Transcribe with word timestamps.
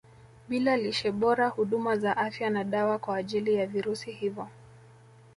Bila 0.49 0.77
lishe 0.77 1.11
bora 1.11 1.47
huduma 1.47 1.97
za 1.97 2.17
afya 2.17 2.49
na 2.49 2.63
dawa 2.63 2.99
kwa 2.99 3.15
ajili 3.17 3.53
ya 3.53 3.67
virusi 3.67 4.11
hivo 4.11 4.47